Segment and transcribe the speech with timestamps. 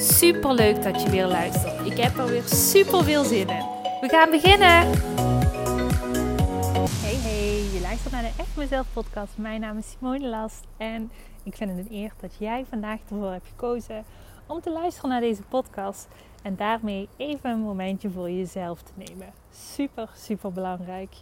[0.00, 1.86] Super leuk dat je weer luistert.
[1.86, 3.64] Ik heb er weer super veel zin in.
[4.00, 4.90] We gaan beginnen.
[7.00, 9.36] Hey hey, je luistert naar de Echt Mezelf podcast.
[9.36, 11.10] Mijn naam is Simone Last en
[11.42, 14.04] ik vind het een eer dat jij vandaag ervoor hebt gekozen
[14.46, 16.08] om te luisteren naar deze podcast
[16.42, 19.32] en daarmee even een momentje voor jezelf te nemen.
[19.50, 21.14] Super, super belangrijk.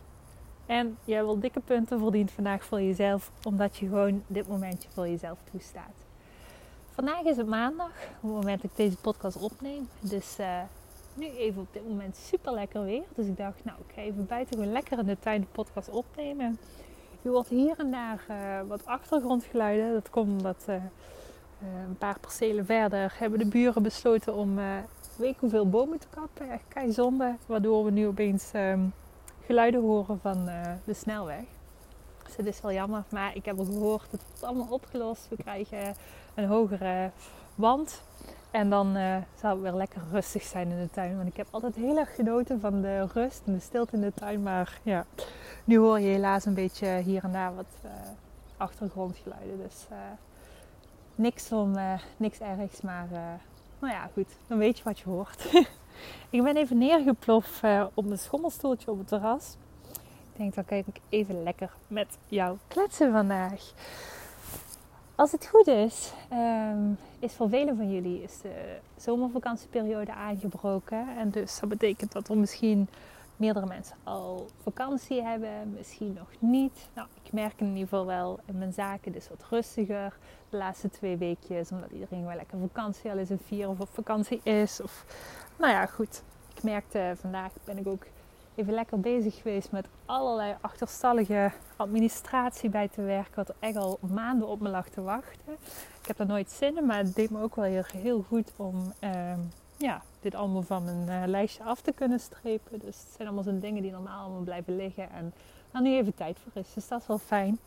[0.67, 5.09] En jij wil dikke punten verdiend vandaag voor jezelf, omdat je gewoon dit momentje voor
[5.09, 6.06] jezelf toestaat.
[6.97, 9.89] Vandaag is het maandag, op het moment dat ik deze podcast opneem.
[10.01, 10.61] Dus uh,
[11.15, 13.03] nu even op dit moment super lekker weer.
[13.15, 15.89] Dus ik dacht, nou, ik ga even buiten gewoon lekker in de tuin de podcast
[15.89, 16.59] opnemen.
[17.23, 19.93] Je hoort hier en daar uh, wat achtergrondgeluiden.
[19.93, 20.75] Dat komt omdat uh,
[21.89, 24.59] een paar percelen verder hebben de buren besloten om
[25.17, 26.51] weet hoeveel bomen te kappen.
[26.51, 27.37] Echt kei zonde.
[27.47, 28.93] Waardoor we nu opeens um,
[29.47, 30.45] geluiden horen van
[30.85, 31.45] de snelweg.
[32.27, 35.29] Dus het is wel jammer, maar ik heb al gehoord, het wordt allemaal opgelost.
[35.29, 35.95] We krijgen
[36.37, 37.11] een hogere
[37.55, 38.03] wand.
[38.51, 41.17] En dan uh, zal het weer lekker rustig zijn in de tuin.
[41.17, 44.13] Want ik heb altijd heel erg genoten van de rust en de stilte in de
[44.15, 44.43] tuin.
[44.43, 45.07] Maar ja,
[45.65, 47.91] nu hoor je helaas een beetje hier en daar wat uh,
[48.57, 49.59] achtergrondgeluiden.
[49.59, 49.97] Dus uh,
[51.15, 51.77] niks, om,
[52.17, 52.81] niks ergs.
[52.81, 53.09] Maar
[53.79, 54.37] nou ja, goed.
[54.47, 55.53] Dan weet je wat je hoort.
[56.31, 57.63] ik ben even neergeploft
[57.95, 59.57] op mijn schommelstoeltje op het terras.
[60.33, 63.73] Ik denk, dan kijk ik even lekker met jou kletsen vandaag.
[65.17, 71.17] Als het goed is, um, is voor velen van jullie is de zomervakantieperiode aangebroken.
[71.17, 72.89] En dus dat betekent dat er misschien
[73.37, 76.89] meerdere mensen al vakantie hebben, misschien nog niet.
[76.95, 80.19] Nou, ik merk in ieder geval wel in mijn zaken, is wat rustiger
[80.51, 83.89] de laatste twee weekjes, omdat iedereen wel lekker vakantie al is en vier of op
[83.93, 84.81] vakantie is.
[84.81, 85.05] Of,
[85.57, 86.23] nou ja, goed.
[86.55, 88.07] Ik merkte vandaag ben ik ook
[88.57, 93.35] even lekker bezig geweest met allerlei achterstallige administratie bij te werken.
[93.35, 95.53] Wat er echt al maanden op me lag te wachten.
[96.01, 98.93] Ik heb er nooit zin in, maar het deed me ook wel heel, goed om
[99.01, 99.33] uh,
[99.77, 102.79] ja, dit allemaal van mijn uh, lijstje af te kunnen strepen.
[102.79, 105.11] Dus het zijn allemaal zo'n dingen die normaal allemaal blijven liggen.
[105.11, 105.33] En
[105.73, 106.75] er nu even tijd voor is.
[106.75, 107.59] Dus dat is wel fijn.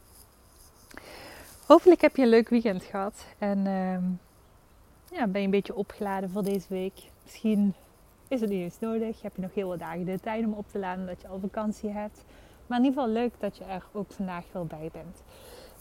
[1.65, 3.25] Hopelijk heb je een leuk weekend gehad.
[3.37, 3.97] En uh,
[5.17, 7.01] ja, ben je een beetje opgeladen voor deze week.
[7.23, 7.73] Misschien
[8.29, 9.21] is het niet eens nodig.
[9.21, 11.39] Heb je nog heel wat dagen de tijd om op te laden dat je al
[11.39, 12.25] vakantie hebt.
[12.67, 15.23] Maar in ieder geval leuk dat je er ook vandaag wel bij bent.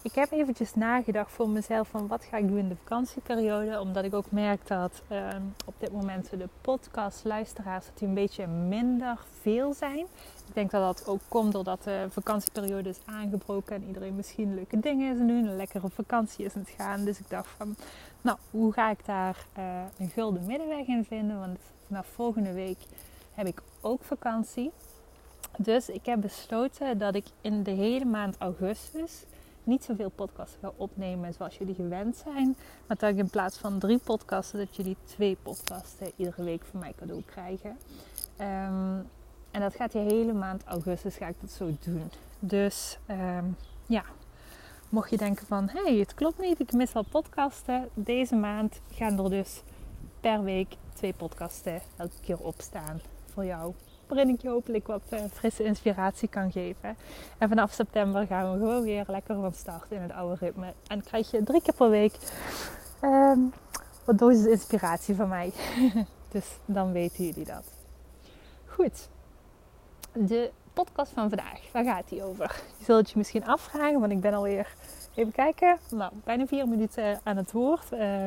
[0.03, 3.81] Ik heb eventjes nagedacht voor mezelf van wat ga ik doen in de vakantieperiode.
[3.81, 5.28] Omdat ik ook merk dat uh,
[5.66, 10.06] op dit moment de podcastluisteraars dat die een beetje minder veel zijn.
[10.47, 14.81] Ik denk dat dat ook komt doordat de vakantieperiode is aangebroken en iedereen misschien leuke
[14.81, 15.47] dingen is doen.
[15.47, 17.04] Een lekkere vakantie is aan het gaan.
[17.04, 17.76] Dus ik dacht van,
[18.20, 21.38] nou, hoe ga ik daar uh, een gulden middenweg in vinden?
[21.38, 22.78] Want vanaf volgende week
[23.34, 24.70] heb ik ook vakantie.
[25.56, 29.24] Dus ik heb besloten dat ik in de hele maand augustus
[29.64, 32.56] niet zoveel podcasts ga opnemen zoals jullie gewend zijn.
[32.86, 36.80] Maar dat ik in plaats van drie podcasten, dat jullie twee podcasten iedere week van
[36.80, 37.70] mij cadeau krijgen.
[38.40, 39.06] Um,
[39.50, 42.10] en dat gaat de hele maand augustus ga ik dat zo doen.
[42.38, 44.04] Dus um, ja,
[44.88, 47.88] mocht je denken van, hé, hey, het klopt niet, ik mis al podcasten.
[47.94, 49.62] Deze maand gaan er dus
[50.21, 53.00] per week twee podcasten elke keer opstaan
[53.32, 53.72] voor jou.
[54.06, 56.97] Waarin ik je hopelijk wat uh, frisse inspiratie kan geven.
[57.38, 60.72] En vanaf september gaan we gewoon weer lekker van start in het oude ritme.
[60.87, 62.15] En krijg je drie keer per week
[63.03, 63.53] um,
[64.05, 65.53] wat dosis inspiratie van mij.
[66.32, 67.65] dus dan weten jullie dat.
[68.66, 69.09] Goed.
[70.12, 70.50] De
[70.84, 72.62] podcast van vandaag, waar gaat die over?
[72.78, 74.74] Je zult het je misschien afvragen, want ik ben alweer,
[75.14, 77.92] even kijken, nou, bijna vier minuten aan het woord.
[77.92, 78.22] Uh,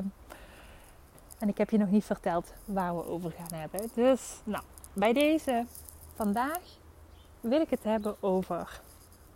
[1.40, 3.90] en ik heb je nog niet verteld waar we over gaan hebben.
[3.94, 4.64] Dus, nou,
[4.94, 5.66] bij deze
[6.16, 6.62] vandaag
[7.40, 8.82] wil ik het hebben over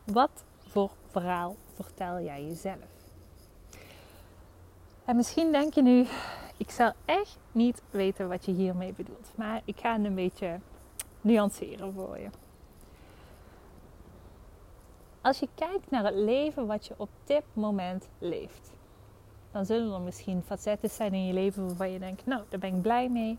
[0.04, 2.94] wat voor verhaal vertel jij jezelf.
[5.06, 6.06] En misschien denk je nu,
[6.58, 9.32] ik zal echt niet weten wat je hiermee bedoelt.
[9.36, 10.60] Maar ik ga het een beetje
[11.22, 12.30] nuanceren voor je.
[15.26, 18.72] Als je kijkt naar het leven wat je op dit moment leeft,
[19.52, 22.76] dan zullen er misschien facetten zijn in je leven waarvan je denkt, nou, daar ben
[22.76, 23.38] ik blij mee.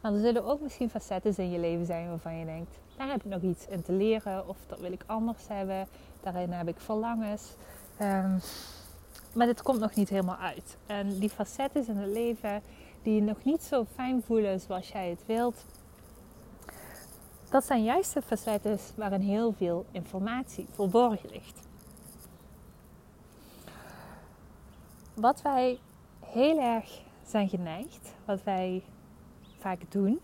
[0.00, 3.24] Maar er zullen ook misschien facetten in je leven zijn waarvan je denkt, daar heb
[3.24, 5.86] ik nog iets in te leren of dat wil ik anders hebben.
[6.20, 7.54] Daarin heb ik verlangens.
[8.00, 8.40] Um,
[9.34, 10.76] maar dit komt nog niet helemaal uit.
[10.86, 12.62] En die facetten in het leven,
[13.02, 15.64] die nog niet zo fijn voelen zoals jij het wilt.
[17.52, 21.60] Dat zijn juist de waarin heel veel informatie verborgen ligt.
[25.14, 25.78] Wat wij
[26.20, 28.82] heel erg zijn geneigd, wat wij
[29.58, 30.20] vaak doen,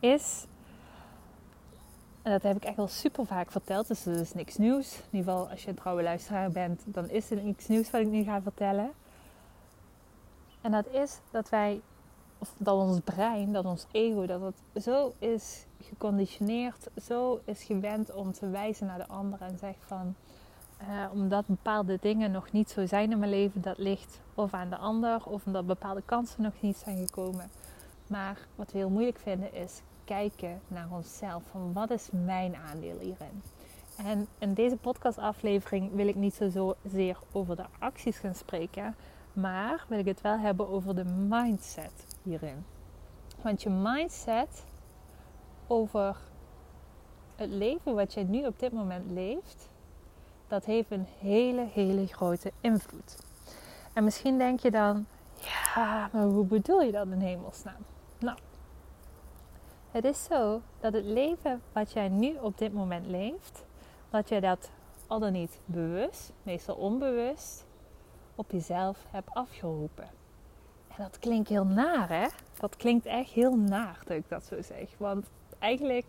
[0.00, 0.44] is,
[2.22, 4.96] en dat heb ik echt wel super vaak verteld, dus dat is niks nieuws.
[4.96, 8.00] In ieder geval, als je een trouwe luisteraar bent, dan is het niks nieuws wat
[8.00, 8.92] ik nu ga vertellen.
[10.60, 11.80] En dat is dat wij,
[12.40, 18.12] of dat ons brein, dat ons ego, dat het zo is geconditioneerd, zo is gewend
[18.12, 20.14] om te wijzen naar de ander en zegt van,
[20.82, 24.70] uh, omdat bepaalde dingen nog niet zo zijn in mijn leven, dat ligt of aan
[24.70, 27.50] de ander, of omdat bepaalde kansen nog niet zijn gekomen.
[28.06, 31.42] Maar wat we heel moeilijk vinden is kijken naar onszelf.
[31.50, 33.42] Van wat is mijn aandeel hierin?
[33.96, 38.94] En in deze podcastaflevering wil ik niet zozeer over de acties gaan spreken,
[39.32, 42.64] maar wil ik het wel hebben over de mindset hierin.
[43.42, 44.64] Want je mindset
[45.66, 46.16] over
[47.36, 49.68] het leven wat jij nu op dit moment leeft,
[50.48, 53.18] dat heeft een hele, hele grote invloed.
[53.92, 55.06] En misschien denk je dan,
[55.40, 57.84] ja, maar hoe bedoel je dat in hemelsnaam?
[58.18, 58.38] Nou,
[59.90, 63.64] het is zo dat het leven wat jij nu op dit moment leeft,
[64.10, 64.70] dat je dat
[65.06, 67.66] al dan niet bewust, meestal onbewust,
[68.34, 70.19] op jezelf hebt afgeroepen.
[71.00, 72.26] Dat klinkt heel naar, hè?
[72.58, 74.88] Dat klinkt echt heel naar dat ik dat zo zeg.
[74.98, 75.26] Want
[75.58, 76.06] eigenlijk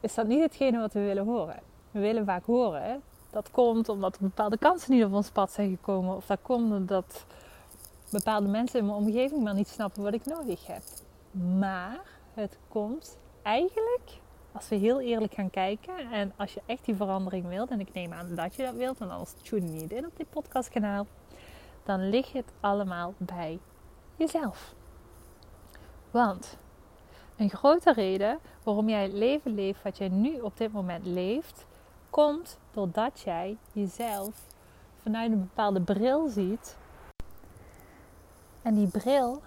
[0.00, 1.60] is dat niet hetgene wat we willen horen.
[1.90, 5.70] We willen vaak horen dat komt omdat er bepaalde kansen niet op ons pad zijn
[5.70, 6.16] gekomen.
[6.16, 7.24] Of dat komt omdat
[8.10, 10.82] bepaalde mensen in mijn omgeving maar niet snappen wat ik nodig heb.
[11.58, 12.00] Maar
[12.34, 14.20] het komt eigenlijk,
[14.52, 17.92] als we heel eerlijk gaan kijken en als je echt die verandering wilt, en ik
[17.92, 21.06] neem aan dat je dat wilt, want anders tune niet in op dit podcastkanaal,
[21.84, 23.58] dan ligt het allemaal bij
[24.20, 24.74] jezelf.
[26.10, 26.56] Want
[27.36, 31.66] een grote reden waarom jij het leven leeft wat jij nu op dit moment leeft,
[32.10, 34.46] komt doordat jij jezelf
[35.02, 36.76] vanuit een bepaalde bril ziet.
[38.62, 39.42] En die bril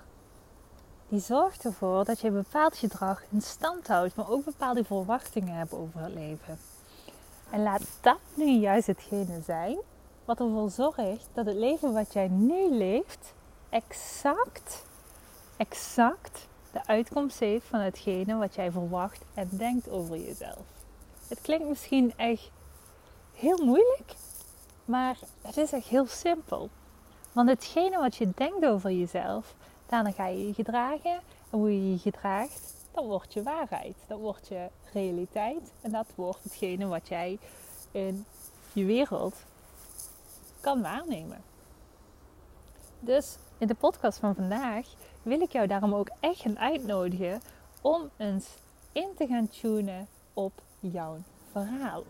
[1.07, 5.55] die zorgt ervoor dat je een bepaald gedrag in stand houdt, maar ook bepaalde verwachtingen
[5.55, 6.57] hebt over het leven.
[7.49, 9.77] En laat dat nu juist hetgene zijn
[10.25, 13.33] wat ervoor zorgt dat het leven wat jij nu leeft
[13.73, 14.85] exact,
[15.57, 20.61] exact de uitkomst heeft van hetgene wat jij verwacht en denkt over jezelf.
[21.27, 22.51] Het klinkt misschien echt
[23.35, 24.15] heel moeilijk,
[24.85, 26.69] maar het is echt heel simpel.
[27.31, 29.55] Want hetgene wat je denkt over jezelf,
[29.85, 31.19] daarna ga je je gedragen.
[31.49, 33.95] En hoe je je gedraagt, dat wordt je waarheid.
[34.07, 35.71] Dat wordt je realiteit.
[35.81, 37.39] En dat wordt hetgene wat jij
[37.91, 38.25] in
[38.73, 39.35] je wereld
[40.59, 41.43] kan waarnemen.
[42.99, 44.87] Dus in de podcast van vandaag
[45.21, 47.41] wil ik jou daarom ook echt gaan uitnodigen
[47.81, 48.47] om eens
[48.91, 51.17] in te gaan tunen op jouw
[51.51, 52.03] verhaal.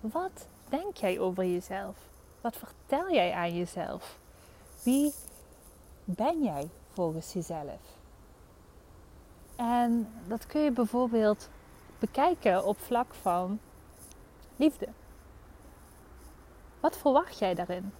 [0.00, 1.96] Wat denk jij over jezelf?
[2.40, 4.18] Wat vertel jij aan jezelf?
[4.82, 5.12] Wie
[6.04, 7.80] ben jij volgens jezelf?
[9.56, 11.48] En dat kun je bijvoorbeeld
[11.98, 13.60] bekijken op vlak van
[14.56, 14.88] liefde.
[16.80, 17.92] Wat verwacht jij daarin?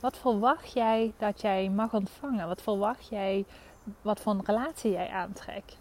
[0.00, 2.48] Wat verwacht jij dat jij mag ontvangen?
[2.48, 3.44] Wat verwacht jij
[4.02, 5.78] wat voor een relatie jij aantrekt?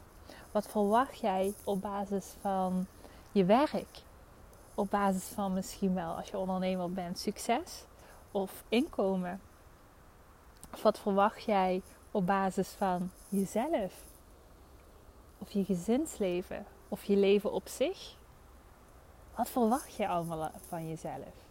[0.51, 2.87] Wat verwacht jij op basis van
[3.31, 4.01] je werk?
[4.75, 7.83] Op basis van misschien wel als je ondernemer bent succes
[8.31, 9.41] of inkomen?
[10.73, 11.81] Of wat verwacht jij
[12.11, 14.03] op basis van jezelf?
[15.37, 16.65] Of je gezinsleven?
[16.89, 18.15] Of je leven op zich?
[19.35, 21.45] Wat verwacht je allemaal van jezelf?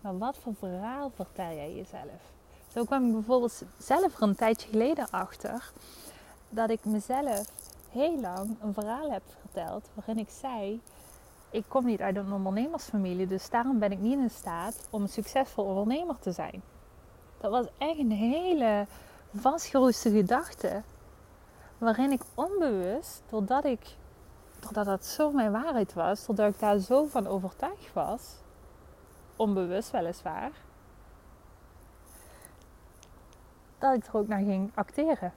[0.00, 2.32] Maar wat voor verhaal vertel jij jezelf?
[2.72, 5.72] Zo kwam ik bijvoorbeeld zelf er een tijdje geleden achter
[6.48, 7.50] dat ik mezelf
[7.90, 10.80] heel lang een verhaal heb verteld waarin ik zei:
[11.50, 15.08] Ik kom niet uit een ondernemersfamilie, dus daarom ben ik niet in staat om een
[15.08, 16.62] succesvol ondernemer te zijn.
[17.40, 18.86] Dat was echt een hele
[19.34, 20.82] vastgeroeste gedachte,
[21.78, 23.96] waarin ik onbewust, doordat ik,
[24.60, 28.39] doordat dat zo mijn waarheid was, doordat ik daar zo van overtuigd was,
[29.40, 30.50] onbewust weliswaar,
[33.78, 35.32] dat ik er ook naar ging acteren.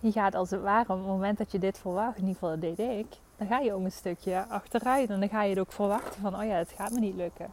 [0.00, 2.50] Je gaat als het ware, op het moment dat je dit verwacht, in ieder geval
[2.58, 5.58] dat deed ik, dan ga je ook een stukje achteruit en dan ga je het
[5.58, 7.50] ook verwachten van, oh ja, het gaat me niet lukken.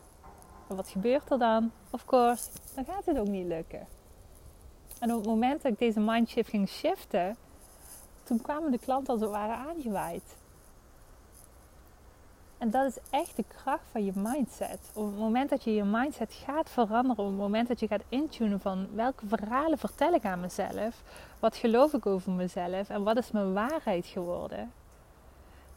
[0.68, 1.72] En wat gebeurt er dan?
[1.90, 3.88] Of course, dan gaat het ook niet lukken.
[5.00, 7.36] En op het moment dat ik deze mindshift ging shiften,
[8.24, 10.36] toen kwamen de klanten als het ware aangewaaid.
[12.58, 14.92] En dat is echt de kracht van je mindset.
[14.94, 18.04] Op het moment dat je je mindset gaat veranderen, op het moment dat je gaat
[18.10, 21.02] intunen van welke verhalen vertel ik aan mezelf,
[21.40, 24.72] wat geloof ik over mezelf en wat is mijn waarheid geworden,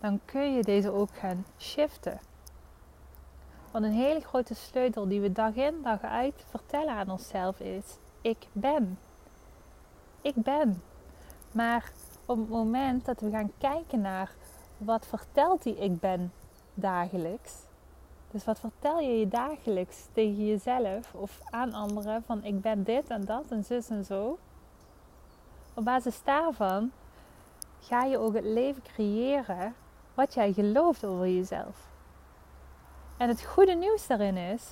[0.00, 2.20] dan kun je deze ook gaan shiften.
[3.70, 7.84] Want een hele grote sleutel die we dag in dag uit vertellen aan onszelf is:
[8.20, 8.98] ik ben.
[10.20, 10.82] Ik ben.
[11.52, 11.92] Maar
[12.26, 14.30] op het moment dat we gaan kijken naar
[14.76, 16.32] wat vertelt die ik ben
[16.80, 17.52] dagelijks.
[18.30, 23.08] Dus wat vertel je je dagelijks tegen jezelf of aan anderen van ik ben dit
[23.08, 24.38] en dat en zus en zo.
[25.74, 26.90] Op basis daarvan
[27.80, 29.74] ga je ook het leven creëren
[30.14, 31.88] wat jij gelooft over jezelf.
[33.16, 34.62] En het goede nieuws daarin is,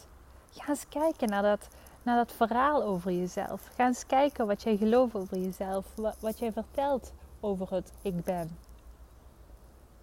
[0.50, 1.68] ga eens kijken naar dat,
[2.02, 3.70] naar dat verhaal over jezelf.
[3.74, 8.24] Ga eens kijken wat jij gelooft over jezelf, wat, wat jij vertelt over het ik
[8.24, 8.58] ben.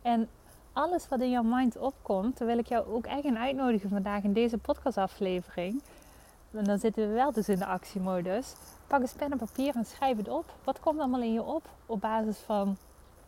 [0.01, 0.29] En
[0.73, 4.57] alles wat in jouw mind opkomt, wil ik jou ook echt uitnodigen vandaag in deze
[4.57, 5.81] podcastaflevering.
[6.51, 8.53] En dan zitten we wel dus in de actiemodus.
[8.87, 10.45] Pak eens pen en papier en schrijf het op.
[10.63, 12.77] Wat komt allemaal in je op op basis van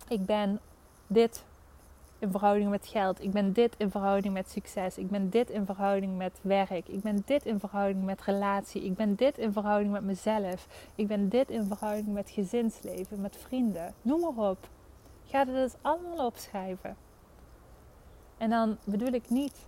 [0.08, 0.60] ik ben
[1.08, 1.44] dit
[2.20, 3.24] in verhouding met geld.
[3.24, 4.98] Ik ben dit in verhouding met succes.
[4.98, 6.88] Ik ben dit in verhouding met werk.
[6.88, 8.84] Ik ben dit in verhouding met relatie.
[8.84, 10.68] Ik ben dit in verhouding met mezelf.
[10.96, 13.94] Ik ben dit in verhouding met gezinsleven, met vrienden.
[14.02, 14.70] Noem maar op.
[15.26, 16.96] Ga het dus allemaal opschrijven.
[18.46, 19.68] En dan bedoel ik niet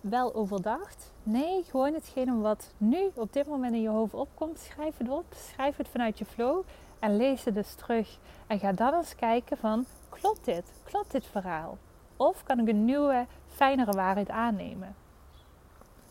[0.00, 1.12] wel overdacht.
[1.22, 4.58] Nee, gewoon hetgene wat nu op dit moment in je hoofd opkomt.
[4.58, 5.24] Schrijf het op.
[5.34, 6.62] Schrijf het vanuit je flow.
[6.98, 8.18] En lees het dus terug.
[8.46, 10.72] En ga dan eens kijken van, klopt dit?
[10.84, 11.78] Klopt dit verhaal?
[12.16, 14.94] Of kan ik een nieuwe, fijnere waarheid aannemen?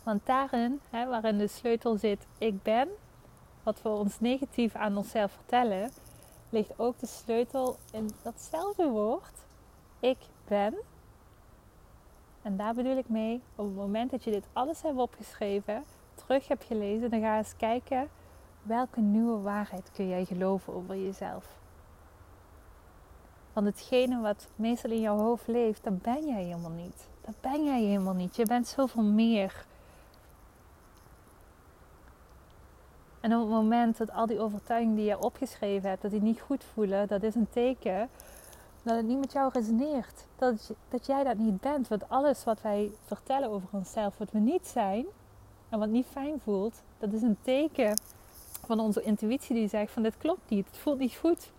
[0.04, 2.90] Want daarin, hè, waarin de sleutel zit, ik ben,
[3.64, 5.92] wat we ons negatief aan onszelf vertellen,
[6.50, 9.38] ligt ook de sleutel in datzelfde woord,
[10.00, 10.18] ik
[10.48, 10.76] ben.
[12.46, 15.84] En daar bedoel ik mee, op het moment dat je dit alles hebt opgeschreven,
[16.14, 18.10] terug hebt gelezen, dan ga eens kijken
[18.62, 21.60] welke nieuwe waarheid kun jij geloven over jezelf.
[23.54, 27.08] Want hetgene wat meestal in jouw hoofd leeft, dat ben jij helemaal niet.
[27.22, 28.36] Dat ben jij helemaal niet.
[28.36, 29.66] Je bent zoveel meer.
[33.20, 36.42] En op het moment dat al die overtuigingen die je opgeschreven hebt, dat die niet
[36.42, 38.10] goed voelen, dat is een teken
[38.86, 40.26] dat het niet met jou resoneert.
[40.36, 41.88] Dat, dat jij dat niet bent.
[41.88, 45.06] Want alles wat wij vertellen over onszelf, wat we niet zijn
[45.70, 48.00] en wat niet fijn voelt, dat is een teken
[48.66, 51.52] van onze intuïtie die zegt van dit klopt niet, het voelt niet goed.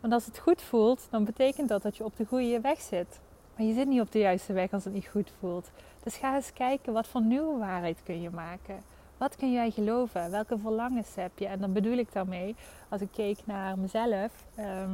[0.00, 3.20] Want als het goed voelt, dan betekent dat dat je op de goede weg zit.
[3.56, 5.70] Maar je zit niet op de juiste weg als het niet goed voelt.
[6.02, 8.82] Dus ga eens kijken, wat voor nieuwe waarheid kun je maken?
[9.18, 10.30] Wat kun jij geloven?
[10.30, 11.46] Welke verlangens heb je?
[11.46, 12.56] En dan bedoel ik daarmee,
[12.88, 14.90] als ik keek naar mezelf, ehm,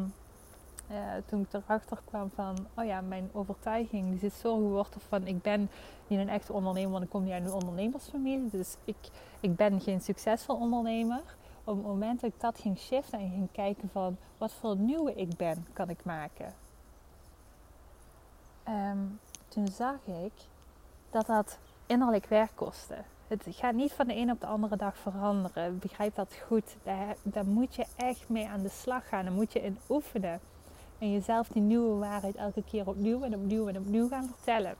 [0.90, 5.26] uh, toen ik erachter kwam van, oh ja, mijn overtuiging die zit zo geworteld van,
[5.26, 5.70] ik ben
[6.06, 8.50] niet een echte ondernemer, want ik kom niet uit een ondernemersfamilie.
[8.50, 8.96] Dus ik,
[9.40, 11.22] ik ben geen succesvol ondernemer
[11.64, 15.14] op het moment dat ik dat ging shiften en ging kijken van wat voor nieuwe
[15.14, 16.54] ik ben kan ik maken.
[18.68, 20.32] Um, toen zag ik
[21.10, 22.96] dat dat innerlijk werk kostte.
[23.28, 25.78] Het gaat niet van de een op de andere dag veranderen.
[25.78, 26.76] Begrijp dat goed.
[26.82, 29.24] Daar, daar moet je echt mee aan de slag gaan.
[29.24, 30.40] Daar moet je in oefenen.
[31.00, 34.74] En jezelf die nieuwe waarheid elke keer opnieuw en opnieuw en opnieuw gaan vertellen.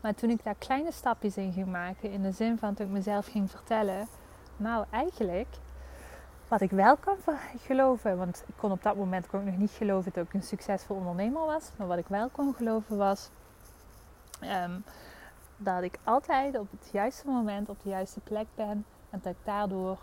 [0.00, 2.92] Maar toen ik daar kleine stapjes in ging maken, in de zin van toen ik
[2.92, 4.08] mezelf ging vertellen,
[4.56, 5.48] nou eigenlijk
[6.48, 7.16] wat ik wel kan
[7.58, 10.96] geloven, want ik kon op dat moment ook nog niet geloven dat ik een succesvol
[10.96, 11.70] ondernemer was.
[11.76, 13.30] Maar wat ik wel kon geloven was
[14.42, 14.84] um,
[15.56, 18.84] dat ik altijd op het juiste moment op de juiste plek ben.
[19.10, 19.98] En dat ik daardoor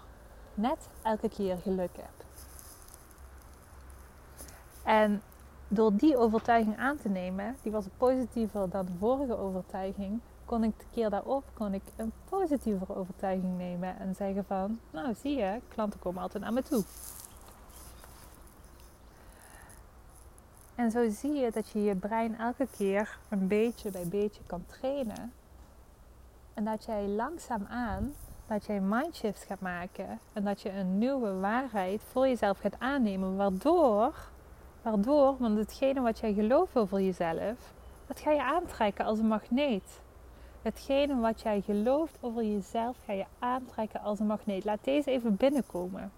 [0.53, 2.22] net elke keer geluk heb.
[4.83, 5.21] En
[5.67, 10.79] door die overtuiging aan te nemen, die was positiever dan de vorige overtuiging, kon ik
[10.79, 15.59] de keer daarop kon ik een positievere overtuiging nemen en zeggen van, nou zie je,
[15.67, 16.83] klanten komen altijd naar me toe.
[20.75, 24.65] En zo zie je dat je je brein elke keer een beetje bij beetje kan
[24.65, 25.33] trainen.
[26.53, 28.13] En dat jij langzaamaan,
[28.47, 30.19] dat jij mindshift gaat maken.
[30.33, 33.35] En dat je een nieuwe waarheid voor jezelf gaat aannemen.
[33.35, 34.15] Waardoor,
[34.83, 37.73] waardoor, want hetgene wat jij gelooft over jezelf,
[38.07, 40.01] dat ga je aantrekken als een magneet.
[40.61, 44.65] Hetgene wat jij gelooft over jezelf ga je aantrekken als een magneet.
[44.65, 46.11] Laat deze even binnenkomen.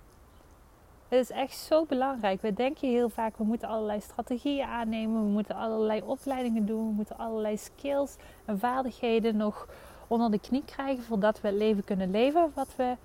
[1.08, 2.42] Het is echt zo belangrijk.
[2.42, 5.24] We denken heel vaak, we moeten allerlei strategieën aannemen.
[5.24, 6.88] We moeten allerlei opleidingen doen.
[6.88, 9.68] We moeten allerlei skills en vaardigheden nog
[10.08, 11.04] onder de knie krijgen.
[11.04, 12.96] Voordat we het leven kunnen leven wat we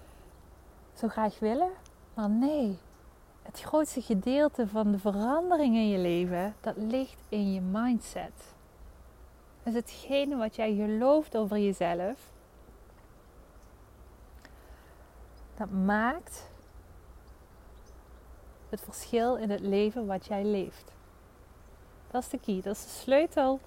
[0.94, 1.70] zo graag willen.
[2.14, 2.78] Maar nee,
[3.50, 8.54] het grootste gedeelte van de verandering in je leven, dat ligt in je mindset.
[9.62, 12.18] Dus hetgene wat jij gelooft over jezelf,
[15.54, 16.50] dat maakt
[18.68, 20.92] het verschil in het leven wat jij leeft.
[22.10, 23.60] Dat is de key, dat is de sleutel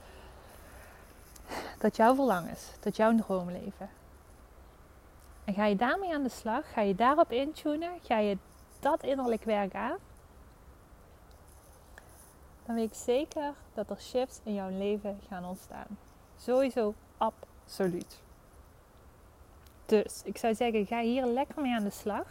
[1.80, 3.90] tot jouw verlangens, tot jouw droomleven.
[5.44, 8.38] En ga je daarmee aan de slag, ga je daarop intunen, ga je
[8.84, 9.98] dat innerlijk werk aan,
[12.66, 15.88] dan weet ik zeker dat er shifts in jouw leven gaan ontstaan.
[16.38, 18.22] Sowieso absoluut.
[19.86, 22.28] Dus ik zou zeggen, ga hier lekker mee aan de slag.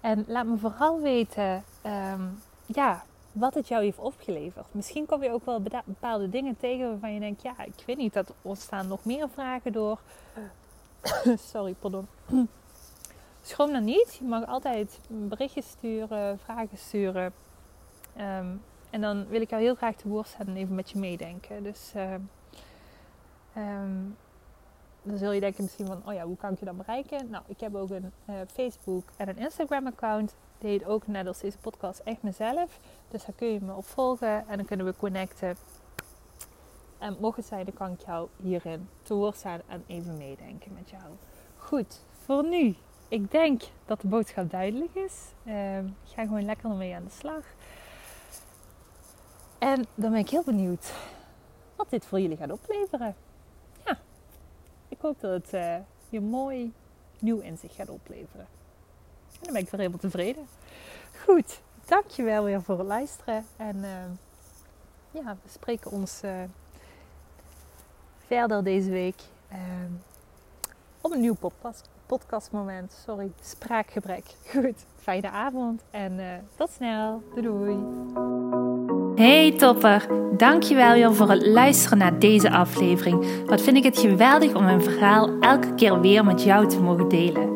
[0.00, 2.22] En laat me vooral weten ehm,
[2.66, 4.66] ja, wat het jou heeft opgeleverd.
[4.70, 8.12] Misschien kom je ook wel bepaalde dingen tegen waarvan je denkt, ja, ik weet niet,
[8.12, 9.98] dat ontstaan nog meer vragen door.
[11.52, 12.08] Sorry, pardon.
[13.46, 14.16] Schroom dan niet.
[14.18, 17.32] Je mag altijd berichtjes sturen, vragen sturen.
[18.16, 18.56] Ehm,
[18.90, 21.62] en dan wil ik jou heel graag te woord staan en even met je meedenken.
[21.62, 22.14] Dus uh,
[25.02, 27.30] dan zul je denken misschien van, oh ja, hoe kan ik je dan bereiken?
[27.30, 30.34] Nou, ik heb ook een uh, Facebook en een Instagram account.
[30.58, 32.78] Heet ook net als deze podcast echt mezelf.
[33.10, 35.56] Dus daar kun je me op volgen en dan kunnen we connecten.
[36.98, 40.72] En mocht het zijn, dan kan ik jou hierin te woord staan en even meedenken
[40.72, 41.12] met jou.
[41.56, 42.76] Goed, voor nu.
[43.08, 45.14] Ik denk dat de boodschap duidelijk is.
[45.44, 47.44] Uh, ik ga gewoon lekker ermee aan de slag.
[49.58, 50.92] En dan ben ik heel benieuwd
[51.76, 53.14] wat dit voor jullie gaat opleveren.
[53.84, 53.98] Ja,
[54.88, 55.76] ik hoop dat het uh,
[56.08, 56.72] je mooi
[57.20, 58.46] nieuw inzicht gaat opleveren.
[59.32, 60.46] En dan ben ik weer helemaal tevreden.
[61.24, 63.46] Goed, dankjewel weer voor het luisteren.
[63.56, 64.04] En uh,
[65.10, 66.42] ja, we spreken ons uh,
[68.26, 69.20] verder deze week
[69.50, 70.15] op
[71.16, 72.96] een nieuw podcast, podcastmoment.
[73.06, 74.24] Sorry, spraakgebrek.
[74.52, 76.20] Goed, fijne avond en
[76.56, 77.22] tot snel.
[77.34, 77.76] Doei doei.
[79.14, 80.06] Hey topper,
[80.36, 83.46] dankjewel weer voor het luisteren naar deze aflevering.
[83.46, 87.08] Wat vind ik het geweldig om mijn verhaal elke keer weer met jou te mogen
[87.08, 87.55] delen.